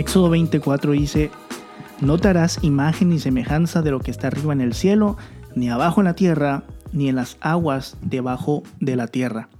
[0.00, 1.30] Éxodo 24 dice,
[2.00, 5.18] no te harás imagen ni semejanza de lo que está arriba en el cielo,
[5.54, 9.50] ni abajo en la tierra, ni en las aguas debajo de la tierra.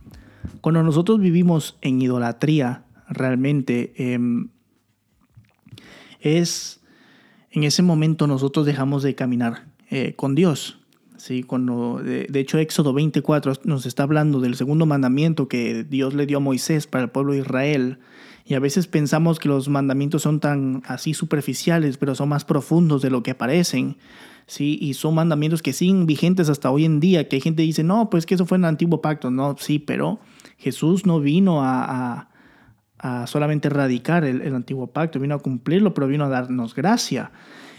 [0.63, 4.49] Cuando nosotros vivimos en idolatría, realmente em,
[6.21, 6.81] es
[7.51, 10.81] en ese momento nosotros dejamos de caminar eh, con Dios.
[11.19, 11.43] ¿sí?
[11.43, 16.25] Cuando, de, de, hecho, Éxodo 24 nos está hablando del segundo mandamiento que Dios le
[16.25, 17.99] dio a Moisés para el pueblo de Israel
[18.51, 23.01] y a veces pensamos que los mandamientos son tan así superficiales, pero son más profundos
[23.01, 23.97] de lo que parecen.
[24.49, 24.77] ¿sí?
[24.83, 27.85] Y son mandamientos que siguen vigentes hasta hoy en día, que hay gente que dice,
[27.85, 29.31] no, pues que eso fue en el antiguo pacto.
[29.31, 30.19] No, sí, pero
[30.59, 32.29] Jesús no vino a,
[32.99, 37.31] a, solamente erradicar el, el, antiguo pacto, vino a cumplirlo, pero vino a darnos gracia.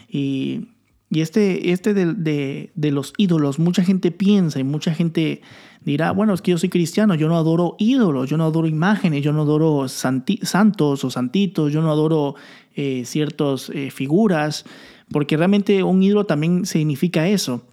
[0.07, 0.69] Y,
[1.09, 5.41] y este, este de, de, de los ídolos, mucha gente piensa y mucha gente
[5.83, 9.23] dirá, bueno, es que yo soy cristiano, yo no adoro ídolos, yo no adoro imágenes,
[9.23, 12.35] yo no adoro santos o santitos, yo no adoro
[12.75, 14.65] eh, ciertas eh, figuras,
[15.11, 17.63] porque realmente un ídolo también significa eso.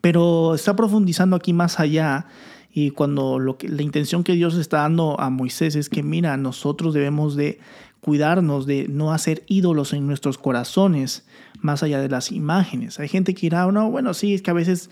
[0.00, 2.26] Pero está profundizando aquí más allá
[2.72, 6.36] y cuando lo que, la intención que Dios está dando a Moisés es que, mira,
[6.36, 7.60] nosotros debemos de
[8.00, 11.26] cuidarnos de no hacer ídolos en nuestros corazones
[11.60, 12.98] más allá de las imágenes.
[13.00, 14.90] Hay gente que dirá, no, bueno, sí, es que a veces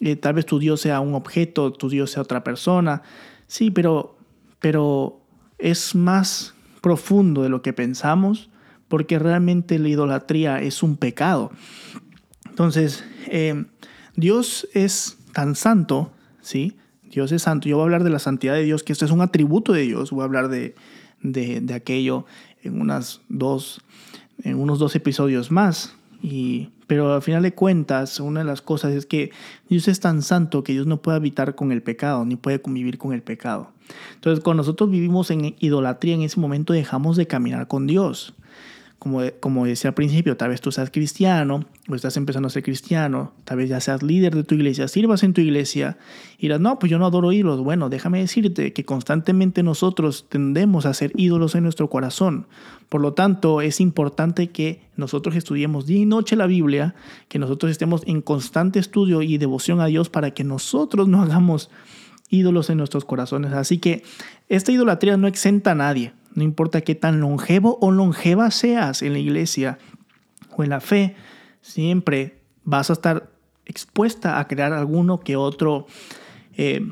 [0.00, 3.02] eh, tal vez tu Dios sea un objeto, tu Dios sea otra persona.
[3.46, 4.16] Sí, pero,
[4.60, 5.20] pero
[5.58, 8.50] es más profundo de lo que pensamos
[8.88, 11.50] porque realmente la idolatría es un pecado.
[12.48, 13.64] Entonces, eh,
[14.14, 16.76] Dios es tan santo, ¿sí?
[17.02, 17.68] Dios es santo.
[17.68, 19.82] Yo voy a hablar de la santidad de Dios, que esto es un atributo de
[19.82, 20.10] Dios.
[20.10, 20.74] Voy a hablar de,
[21.22, 22.24] de, de aquello
[22.62, 23.80] en, unas dos,
[24.42, 25.94] en unos dos episodios más.
[26.22, 29.30] Y, pero al final de cuentas, una de las cosas es que
[29.68, 32.98] Dios es tan santo que Dios no puede habitar con el pecado, ni puede convivir
[32.98, 33.70] con el pecado.
[34.14, 38.34] Entonces, cuando nosotros vivimos en idolatría, en ese momento dejamos de caminar con Dios
[38.98, 42.62] como, como decía al principio, tal vez tú seas cristiano o estás empezando a ser
[42.62, 45.98] cristiano, tal vez ya seas líder de tu iglesia, sirvas en tu iglesia
[46.38, 47.60] y dirás, no, pues yo no adoro ídolos.
[47.62, 52.46] Bueno, déjame decirte que constantemente nosotros tendemos a ser ídolos en nuestro corazón.
[52.88, 56.94] Por lo tanto, es importante que nosotros estudiemos día y noche la Biblia,
[57.28, 61.70] que nosotros estemos en constante estudio y devoción a Dios para que nosotros no hagamos
[62.30, 63.52] ídolos en nuestros corazones.
[63.52, 64.02] Así que
[64.48, 66.12] esta idolatría no exenta a nadie.
[66.36, 69.78] No importa qué tan longevo o longeva seas en la iglesia
[70.54, 71.16] o en la fe,
[71.62, 73.30] siempre vas a estar
[73.64, 75.86] expuesta a crear alguno que otro
[76.56, 76.86] eh,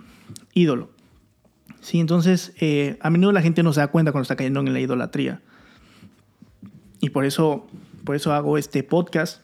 [0.55, 0.91] ídolo.
[1.82, 4.72] Sí, entonces, eh, a menudo la gente no se da cuenta cuando está cayendo en
[4.72, 5.43] la idolatría.
[7.00, 7.66] Y por eso,
[8.05, 9.43] por eso hago este podcast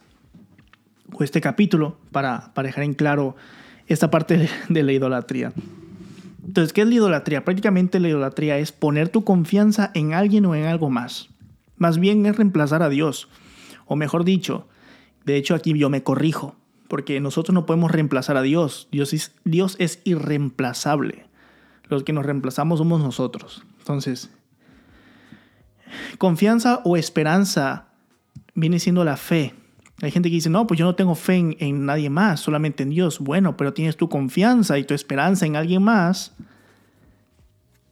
[1.12, 3.36] o este capítulo para, para dejar en claro
[3.86, 5.52] esta parte de la idolatría.
[6.44, 7.44] Entonces, ¿qué es la idolatría?
[7.44, 11.28] Prácticamente la idolatría es poner tu confianza en alguien o en algo más.
[11.76, 13.28] Más bien es reemplazar a Dios.
[13.86, 14.66] O mejor dicho,
[15.24, 16.56] de hecho aquí yo me corrijo,
[16.88, 18.88] porque nosotros no podemos reemplazar a Dios.
[18.90, 21.26] Dios es, Dios es irreemplazable.
[21.88, 23.64] Los que nos reemplazamos somos nosotros.
[23.78, 24.30] Entonces,
[26.18, 27.88] confianza o esperanza
[28.54, 29.54] viene siendo la fe.
[30.02, 32.90] Hay gente que dice, no, pues yo no tengo fe en, nadie más, solamente en
[32.90, 33.18] Dios.
[33.18, 36.34] Bueno, pero tienes tu confianza y tu esperanza en alguien más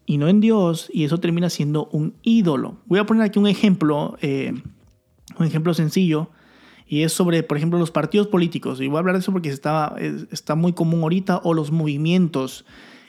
[0.07, 2.79] y no en Dios, y eso termina siendo un ídolo.
[2.87, 4.55] Voy a poner aquí un ejemplo, eh,
[5.39, 6.31] un ejemplo sencillo,
[6.87, 8.81] y es sobre, por ejemplo, los partidos políticos.
[8.81, 9.95] Y voy a hablar de eso porque está,
[10.31, 12.65] está muy común ahorita, o los movimientos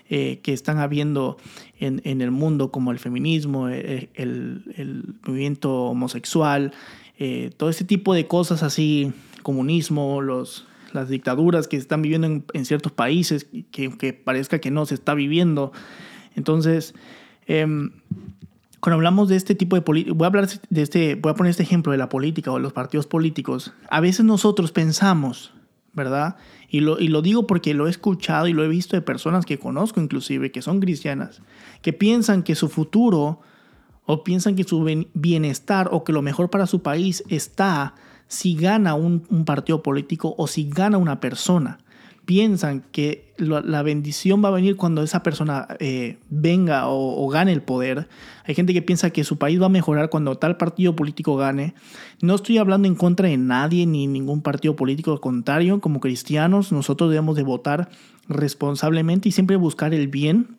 [0.10, 1.38] eh, que están habiendo
[1.80, 6.74] en, en, el mundo, como el feminismo, eh, el, el movimiento homosexual,
[7.22, 9.12] eh, todo ese tipo de cosas así,
[9.44, 14.72] comunismo, los, las dictaduras que se están viviendo en, ciertos países, que aunque parezca que
[14.72, 15.74] no se está viviendo.
[16.38, 16.96] Entonces,
[17.46, 17.91] em,
[18.80, 21.51] cuando hablamos de este tipo de política, voy a hablar de este, voy a poner
[21.51, 23.74] este ejemplo de la política o de los partidos políticos.
[23.89, 25.51] A veces nosotros pensamos,
[25.92, 26.38] ¿verdad?
[26.69, 29.45] Y lo, y lo digo porque lo he escuchado y lo he visto de personas
[29.45, 31.42] que conozco inclusive, que son cristianas,
[31.81, 33.42] que piensan que su futuro
[34.12, 34.84] o piensan que su
[35.14, 37.94] bienestar o que lo mejor para su país está
[38.28, 41.78] si gana un, partido político o si gana una persona.
[42.26, 47.62] Piensan que la bendición va a venir cuando esa persona eh, venga o, gane el
[47.62, 48.10] poder.
[48.46, 51.76] Hay gente que piensa que su país va a mejorar cuando tal partido político gane.
[52.20, 55.12] No estoy hablando en contra de nadie ni ningún partido político.
[55.12, 57.90] Al contrario, como cristianos, nosotros debemos de votar
[58.28, 60.58] responsablemente y siempre buscar el bien,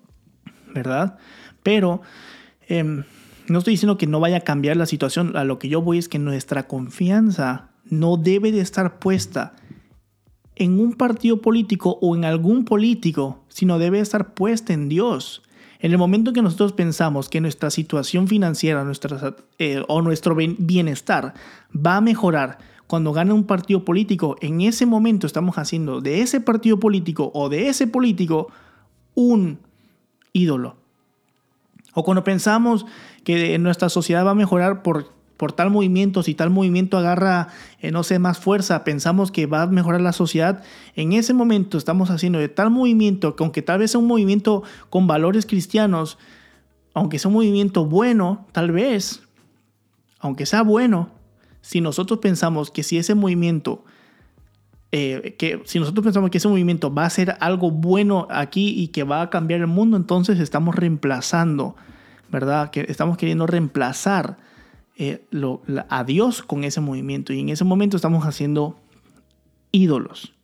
[0.73, 1.19] ¿verdad?
[1.65, 2.01] Pero
[2.69, 3.03] em,
[3.51, 5.99] no estoy diciendo que no vaya a cambiar la situación, a lo que yo voy
[5.99, 9.55] es que nuestra confianza no debe de estar puesta
[10.55, 15.43] en un partido político o en algún político, sino debe estar puesta en Dios.
[15.81, 21.35] En el momento que nosotros pensamos que nuestra situación financiera nuestra, eh, o nuestro bienestar
[21.75, 26.41] va a mejorar cuando gana un partido político, en ese momento estamos haciendo de ese
[26.41, 28.47] partido político o de ese político
[29.17, 29.59] un
[30.33, 30.80] ídolo.
[31.95, 32.87] O cuando pensamos
[33.25, 37.49] que nuestra sociedad va a mejorar por, por tal movimiento, si tal movimiento agarra,
[37.81, 40.63] eh, no sé, más fuerza, pensamos que va a mejorar la sociedad,
[40.97, 44.63] en ese momento estamos haciendo de tal movimiento, que aunque tal vez sea un movimiento
[44.91, 46.19] con valores cristianos,
[46.95, 49.23] aunque sea un movimiento bueno, tal vez,
[50.19, 51.11] aunque sea bueno,
[51.63, 53.85] si nosotros pensamos que si ese movimiento
[54.93, 58.89] eh, que si nosotros pensamos que ese movimiento va a ser algo bueno aquí y
[58.89, 61.77] que va a cambiar el mundo, entonces estamos reemplazando,
[62.31, 62.71] ¿verdad?
[62.71, 64.39] Que estamos queriendo reemplazar
[64.97, 65.25] eh,
[65.89, 67.33] a Dios con ese movimiento.
[67.33, 68.81] Y en ese momento estamos haciendo
[69.71, 70.35] ídolos,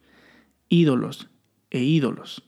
[0.69, 1.28] ídolos
[1.70, 2.44] e ídolos.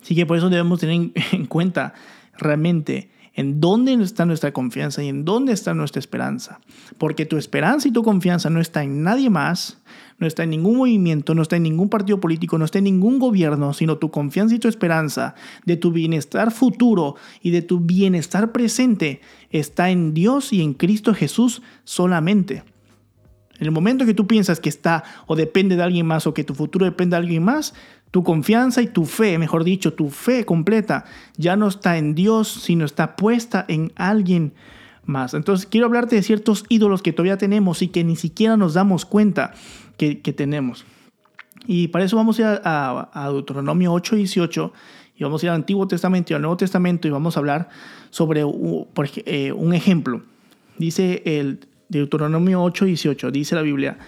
[0.00, 1.94] Así que por eso debemos tener en cuenta
[2.38, 6.58] realmente en dónde está nuestra confianza y en dónde está nuestra esperanza.
[6.96, 9.78] Porque tu esperanza y tu confianza no está en nadie más,
[10.18, 13.18] no está en ningún movimiento, no está en ningún partido político, no está en ningún
[13.18, 15.34] gobierno, sino tu confianza y tu esperanza
[15.66, 21.12] de tu bienestar futuro y de tu bienestar presente está en Dios y en Cristo
[21.12, 22.64] Jesús solamente.
[23.58, 26.44] En el momento que tú piensas que está o depende de alguien más o que
[26.44, 27.74] tu futuro depende de alguien más,
[28.16, 31.04] tu confianza y tu fe, mejor dicho, tu fe completa,
[31.36, 34.54] ya no está en Dios, sino está puesta en alguien
[35.04, 35.34] más.
[35.34, 39.04] Entonces quiero hablarte de ciertos ídolos que todavía tenemos y que ni siquiera nos damos
[39.04, 39.52] cuenta
[39.98, 40.86] que, tenemos.
[41.66, 44.72] Y para eso vamos a ir a, Deuteronomio 8, 18
[45.18, 47.68] y vamos a ir al Antiguo Testamento y al Nuevo Testamento y vamos a hablar
[48.08, 48.44] sobre
[49.26, 50.22] eh, un ejemplo.
[50.78, 53.98] Dice el Deuteronomio 8, 18, dice la Biblia,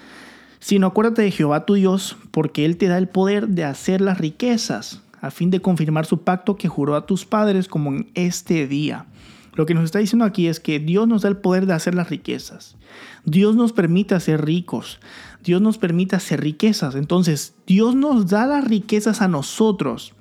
[0.61, 4.19] sino acuérdate de Jehová tu Dios, porque Él te da el poder de hacer las
[4.19, 8.67] riquezas, a fin de confirmar su pacto que juró a tus padres como en este
[8.67, 9.07] día.
[9.55, 11.95] Lo que nos está diciendo aquí es que Dios nos da el poder de hacer
[11.95, 12.77] las riquezas.
[13.25, 15.01] Dios nos permite ser ricos.
[15.43, 16.95] Dios nos permite hacer riquezas.
[16.95, 20.15] Entonces, Dios nos da las riquezas a nosotros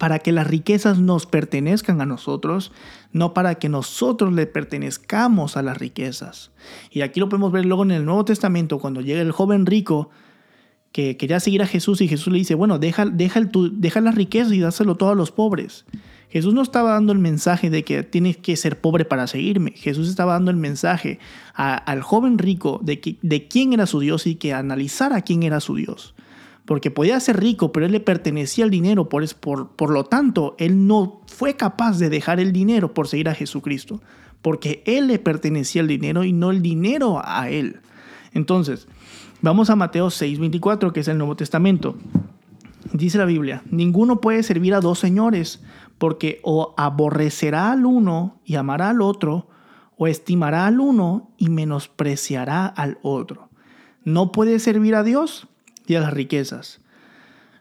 [0.00, 2.72] para que las riquezas nos pertenezcan a nosotros,
[3.12, 6.52] no para que nosotros le pertenezcamos a las riquezas.
[6.90, 10.08] Y aquí lo podemos ver luego en el Nuevo Testamento, cuando llega el joven rico
[10.90, 14.14] que quería seguir a Jesús y Jesús le dice, bueno, deja, deja, el, deja las
[14.14, 15.84] riquezas y dáselo todo a los pobres.
[16.30, 19.72] Jesús no estaba dando el mensaje de que tienes que ser pobre para seguirme.
[19.72, 21.18] Jesús estaba dando el mensaje
[21.52, 25.74] al joven rico de, de quién era su Dios y que analizara quién era su
[25.74, 26.14] Dios
[26.64, 30.54] porque podía ser rico, pero él le pertenecía el dinero, por, por, por lo tanto,
[30.58, 34.00] él no fue capaz de dejar el dinero por seguir a Jesucristo,
[34.42, 37.80] porque él le pertenecía el dinero y no el dinero a él.
[38.32, 38.86] Entonces,
[39.42, 41.96] vamos a Mateo 6:24, que es el Nuevo Testamento.
[42.92, 45.62] Dice la Biblia, ninguno puede servir a dos señores,
[45.98, 49.48] porque o aborrecerá al uno y amará al otro,
[49.96, 53.50] o estimará al uno y menospreciará al otro.
[54.02, 55.46] No puede servir a Dios
[55.90, 56.80] y a las riquezas.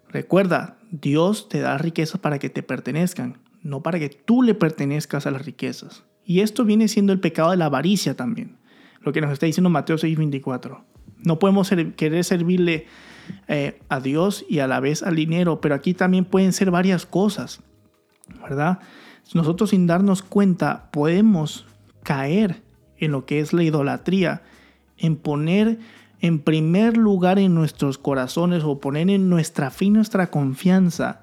[0.10, 5.28] Recuerda, Dios te da riquezas para que te pertenezcan, no para que tú le pertenezcas
[5.28, 6.04] a las riquezas.
[6.26, 8.58] Y esto viene siendo el pecado de la avaricia también,
[9.02, 10.84] lo que nos está diciendo Mateo 6:24.
[11.18, 12.86] No podemos querer servirle
[13.48, 17.06] eh, a Dios y a la vez al dinero, pero aquí también pueden ser varias
[17.06, 17.62] cosas,
[18.42, 18.80] ¿verdad?
[19.34, 21.66] Nosotros sin darnos cuenta podemos
[22.04, 22.62] caer
[22.98, 24.42] en lo que es la idolatría,
[24.98, 25.80] en poner
[26.22, 31.22] en primer lugar en nuestros corazones o poner en nuestra y nuestra confianza,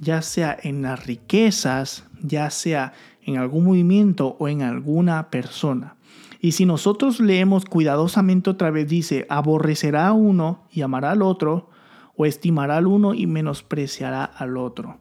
[0.00, 5.96] ya sea en las riquezas, ya sea en algún movimiento o en alguna persona.
[6.40, 11.70] Y si nosotros leemos cuidadosamente otra vez, dice, aborrecerá a uno y amará al otro,
[12.16, 14.98] o estimará al uno y menospreciará al otro.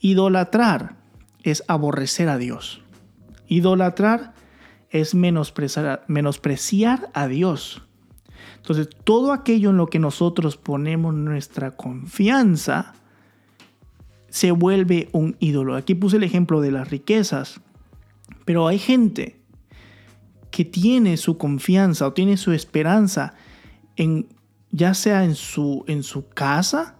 [0.00, 0.96] Idolatrar
[1.42, 2.82] es aborrecer a Dios.
[3.48, 4.34] Idolatrar
[4.90, 7.82] es menospreciar, menospreciar a Dios.
[8.56, 12.94] Entonces, todo aquello en lo que nosotros ponemos nuestra confianza
[14.28, 15.74] se vuelve un ídolo.
[15.74, 17.60] Aquí puse el ejemplo de las riquezas,
[18.44, 19.40] pero hay gente
[20.50, 23.34] que tiene su confianza o tiene su esperanza
[23.96, 24.26] en
[24.70, 26.96] ya sea en su, en su casa,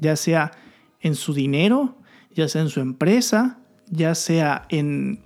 [0.00, 0.52] ya sea
[1.00, 1.98] en su dinero,
[2.34, 3.58] ya sea en su empresa,
[3.90, 5.20] ya sea en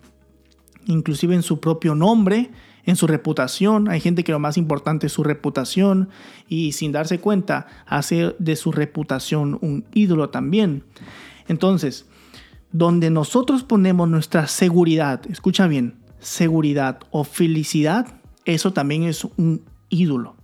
[0.87, 2.51] inclusive en su propio nombre,
[2.89, 3.91] en su reputación.
[3.91, 6.09] Hay gente que lo más importante es su reputación
[6.49, 10.85] y sin darse cuenta hace de su reputación un ídolo también.
[11.49, 12.07] Entonces,
[12.73, 18.07] donde nosotros ponemos nuestra seguridad, escucha bien, seguridad o felicidad,
[18.47, 20.37] eso también es un ídolo.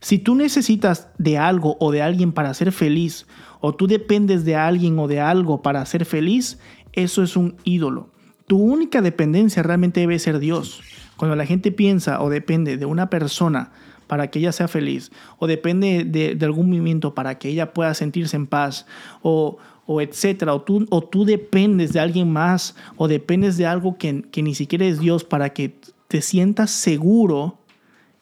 [0.00, 3.28] Si tú necesitas de algo o de alguien para ser feliz,
[3.60, 6.58] o tú dependes de alguien o de algo para ser feliz,
[6.92, 8.10] eso es un ídolo.
[8.48, 10.82] Tu única dependencia realmente debe ser Dios.
[11.16, 13.72] Cuando la gente piensa o depende de una persona
[14.06, 18.36] para que ella sea feliz, o depende de, algún movimiento para que ella pueda sentirse
[18.36, 18.86] en paz,
[19.22, 23.96] o, o etcétera, o tú, o tú dependes de alguien más, o dependes de algo
[23.98, 25.74] que, que ni siquiera es Dios para que
[26.08, 27.58] te sientas seguro,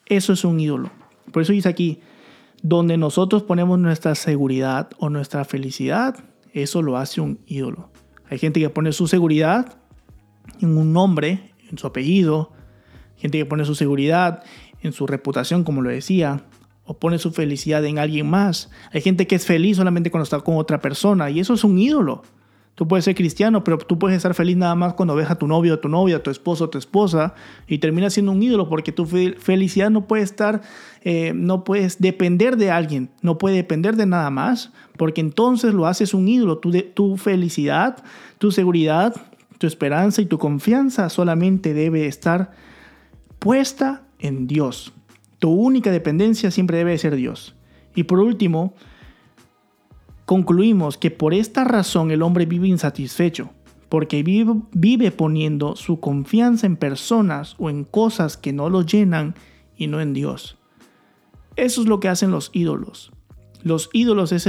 [0.07, 0.91] eso es un ídolo.
[1.33, 2.01] Por eso dice aquí,
[2.63, 6.17] donde nosotros ponemos nuestra seguridad o nuestra felicidad,
[6.55, 7.91] eso lo hace un ídolo.
[8.31, 9.77] Hay gente que pone su seguridad
[10.61, 12.54] en un nombre, en su apellido,
[13.17, 14.43] gente que pone su seguridad
[14.83, 16.45] en su reputación, como lo decía,
[16.85, 18.71] o pone su felicidad en alguien más.
[18.93, 21.79] Hay gente que es feliz solamente cuando está con otra persona y eso es un
[21.79, 22.23] ídolo.
[22.75, 25.47] Tú puedes ser cristiano, pero tú puedes estar feliz nada más cuando ves a tu
[25.47, 27.35] novio, a tu novia, a tu esposo, a tu esposa
[27.69, 30.61] y termina siendo un ídolo porque tu felicidad no puede estar,
[31.03, 35.87] eh, no puedes depender de alguien, no puede depender de nada más porque entonces lo
[35.87, 36.59] haces un ídolo.
[36.59, 38.03] Tu, tu felicidad,
[38.39, 39.15] tu seguridad,
[39.59, 42.51] tu esperanza y tu confianza solamente debe estar
[43.45, 44.95] puesta en Dios.
[45.39, 47.55] Tu única dependencia siempre debe ser Dios.
[47.95, 48.73] Y por último,
[50.25, 53.51] concluimos que por esta razón el hombre vive insatisfecho,
[53.91, 59.35] porque vive, poniendo su confianza en personas o en cosas que no lo llenan
[59.77, 60.57] y no en Dios.
[61.55, 63.13] Eso es lo que hacen los ídolos.
[63.65, 64.45] Los ídolos es,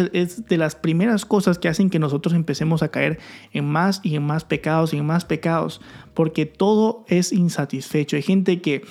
[0.45, 3.17] de las primeras cosas que hacen que nosotros empecemos a caer
[3.53, 5.81] en más y en más pecados y en más pecados,
[6.13, 8.17] porque todo es insatisfecho.
[8.17, 8.83] Hay gente que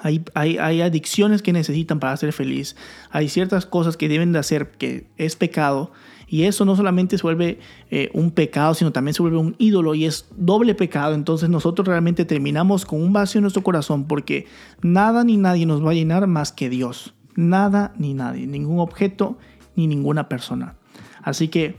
[0.00, 2.76] hay, hay, adicciones que necesitan para ser feliz.
[3.10, 5.90] Hay ciertas cosas que deben de hacer que es pecado.
[6.28, 7.58] Y eso no solamente se vuelve
[7.90, 11.14] eh, un pecado, sino también se vuelve un ídolo y es doble pecado.
[11.14, 14.46] Entonces nosotros realmente terminamos con un vacío en nuestro corazón porque
[14.82, 17.14] nada ni nadie nos va a llenar más que Dios.
[17.38, 19.38] Nada ni nadie, ningún objeto
[19.76, 20.74] ni ninguna persona.
[21.22, 21.76] Así que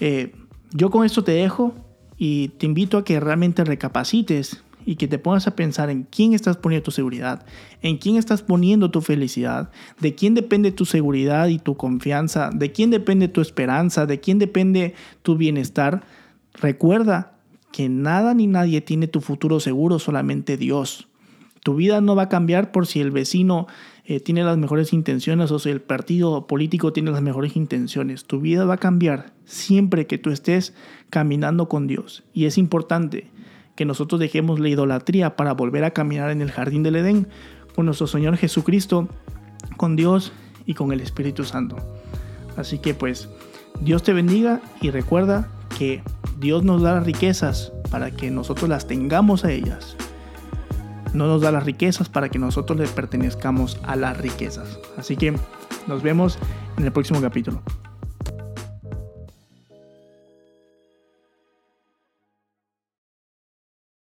[0.00, 0.34] eh,
[0.72, 1.76] yo con esto te dejo
[2.18, 6.34] y te invito a que realmente recapacites y que te pongas a pensar en quién
[6.34, 7.46] estás poniendo tu seguridad,
[7.82, 9.70] en quién estás poniendo tu felicidad,
[10.00, 14.40] de quién depende tu seguridad y tu confianza, de quién depende tu esperanza, de quién
[14.40, 16.02] depende tu bienestar.
[16.54, 17.38] Recuerda
[17.70, 21.06] que nada ni nadie tiene tu futuro seguro, solamente Dios.
[21.62, 23.66] Tu vida no va a cambiar por si el vecino
[24.04, 28.24] eh, tiene las mejores intenciones o si el partido político tiene las mejores intenciones.
[28.24, 30.74] Tu vida va a cambiar siempre que tú estés
[31.10, 32.24] caminando con Dios.
[32.32, 33.30] Y es importante
[33.76, 37.28] que nosotros dejemos la idolatría para volver a caminar en el jardín del Edén
[37.74, 39.08] con nuestro Señor Jesucristo,
[39.76, 40.32] con Dios
[40.66, 41.76] y con el Espíritu Santo.
[42.56, 43.28] Así que pues
[43.80, 45.48] Dios te bendiga y recuerda
[45.78, 46.02] que
[46.38, 49.96] Dios nos da las riquezas para que nosotros las tengamos a ellas.
[51.12, 54.78] No nos da las riquezas para que nosotros le pertenezcamos a las riquezas.
[54.96, 55.34] Así que
[55.86, 56.38] nos vemos
[56.76, 57.62] en el próximo capítulo.